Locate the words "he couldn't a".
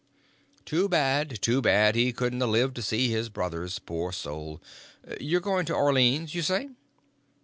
1.93-2.47